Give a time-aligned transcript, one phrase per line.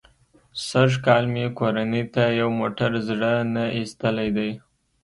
[0.67, 4.51] سږ کال مې کورنۍ ته یو موټر زړه نه ایستلی دی.